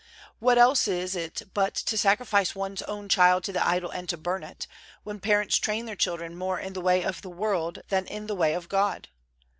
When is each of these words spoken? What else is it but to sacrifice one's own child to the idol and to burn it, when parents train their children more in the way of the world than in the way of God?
What 0.39 0.57
else 0.57 0.87
is 0.87 1.15
it 1.15 1.43
but 1.53 1.75
to 1.75 1.95
sacrifice 1.95 2.55
one's 2.55 2.81
own 2.81 3.07
child 3.07 3.43
to 3.43 3.53
the 3.53 3.63
idol 3.63 3.91
and 3.91 4.09
to 4.09 4.17
burn 4.17 4.41
it, 4.43 4.65
when 5.03 5.19
parents 5.19 5.57
train 5.57 5.85
their 5.85 5.95
children 5.95 6.35
more 6.35 6.59
in 6.59 6.73
the 6.73 6.81
way 6.81 7.03
of 7.03 7.21
the 7.21 7.29
world 7.29 7.83
than 7.89 8.07
in 8.07 8.25
the 8.25 8.33
way 8.35 8.55
of 8.55 8.67
God? 8.67 9.09